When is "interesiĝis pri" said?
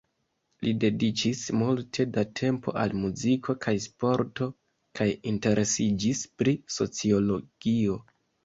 5.35-6.57